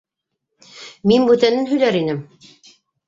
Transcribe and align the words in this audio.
Мин 1.11 1.27
бүтәнен 1.29 1.69
һөйләр 1.73 1.99
инем. 2.03 2.27